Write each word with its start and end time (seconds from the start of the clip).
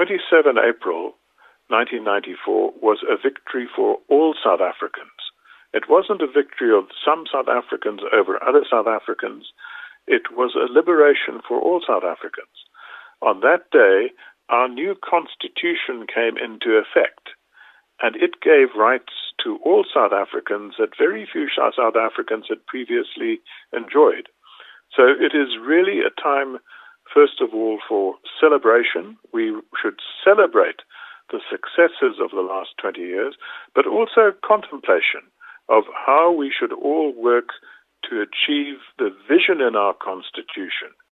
27 0.00 0.56
April 0.56 1.12
1994 1.68 2.72
was 2.80 3.04
a 3.04 3.20
victory 3.20 3.68
for 3.68 3.98
all 4.08 4.32
South 4.32 4.64
Africans. 4.64 5.20
It 5.74 5.92
wasn't 5.92 6.24
a 6.24 6.26
victory 6.26 6.72
of 6.72 6.88
some 7.04 7.28
South 7.30 7.52
Africans 7.52 8.00
over 8.08 8.40
other 8.40 8.64
South 8.64 8.86
Africans. 8.88 9.52
It 10.06 10.32
was 10.32 10.56
a 10.56 10.72
liberation 10.72 11.44
for 11.46 11.60
all 11.60 11.84
South 11.86 12.00
Africans. 12.02 12.64
On 13.20 13.40
that 13.44 13.68
day, 13.76 14.16
our 14.48 14.72
new 14.72 14.96
constitution 15.04 16.08
came 16.08 16.40
into 16.40 16.80
effect, 16.80 17.36
and 18.00 18.16
it 18.16 18.40
gave 18.40 18.72
rights 18.72 19.36
to 19.44 19.60
all 19.62 19.84
South 19.84 20.16
Africans 20.16 20.80
that 20.80 20.96
very 20.96 21.28
few 21.30 21.48
South 21.52 21.76
Africans 21.94 22.46
had 22.48 22.64
previously 22.64 23.44
enjoyed. 23.76 24.32
So 24.96 25.04
it 25.12 25.36
is 25.36 25.60
really 25.60 26.00
a 26.00 26.16
time, 26.16 26.56
first 27.12 27.42
of 27.44 27.52
all, 27.52 27.78
for 27.86 28.14
celebration. 28.40 29.18
We 29.32 29.52
should 29.80 30.00
celebrate 30.24 30.82
the 31.30 31.40
successes 31.50 32.18
of 32.20 32.30
the 32.30 32.42
last 32.42 32.70
20 32.80 33.00
years, 33.00 33.34
but 33.74 33.86
also 33.86 34.32
contemplation 34.44 35.22
of 35.68 35.84
how 35.94 36.32
we 36.32 36.52
should 36.52 36.72
all 36.72 37.12
work 37.14 37.50
to 38.08 38.20
achieve 38.20 38.78
the 38.98 39.10
vision 39.28 39.60
in 39.60 39.76
our 39.76 39.94
Constitution 39.94 40.90